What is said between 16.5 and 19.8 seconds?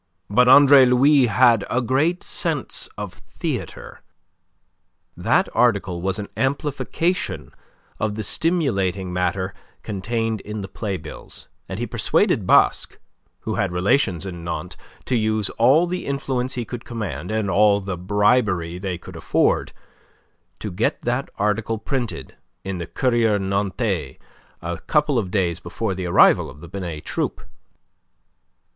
he could command, and all the bribery they could afford,